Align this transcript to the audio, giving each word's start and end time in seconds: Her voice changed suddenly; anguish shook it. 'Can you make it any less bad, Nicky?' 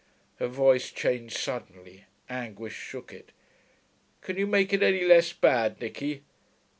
Her 0.37 0.47
voice 0.47 0.89
changed 0.91 1.37
suddenly; 1.37 2.05
anguish 2.27 2.73
shook 2.73 3.13
it. 3.13 3.31
'Can 4.23 4.35
you 4.35 4.47
make 4.47 4.73
it 4.73 4.81
any 4.81 5.03
less 5.05 5.31
bad, 5.31 5.79
Nicky?' 5.79 6.23